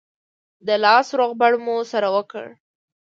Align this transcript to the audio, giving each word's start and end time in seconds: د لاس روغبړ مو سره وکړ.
د 0.67 0.69
لاس 0.83 1.07
روغبړ 1.19 1.51
مو 1.65 1.75
سره 1.91 2.07
وکړ. 2.15 2.45